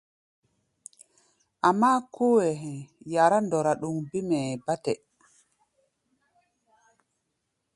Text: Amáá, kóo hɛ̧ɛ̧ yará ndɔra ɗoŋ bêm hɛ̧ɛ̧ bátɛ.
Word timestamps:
Amáá, 1.69 1.99
kóo 2.15 2.37
hɛ̧ɛ̧ 2.61 2.87
yará 3.13 3.37
ndɔra 3.45 3.73
ɗoŋ 3.81 3.95
bêm 4.09 4.27
hɛ̧ɛ̧ 4.33 4.59
bátɛ. 4.65 4.93